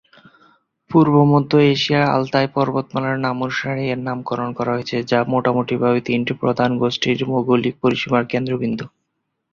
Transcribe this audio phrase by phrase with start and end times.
[0.91, 7.75] পূর্ব-মধ্য এশিয়ার আলতাই পর্বতমালার নামানুসারে এর নামকরণ করা হয়েছে যা মোটামুটিভাবে তিনটি প্রধান গোষ্ঠীর ভৌগোলিক
[7.83, 8.85] পরিসীমার কেন্দ্রবিন্দু।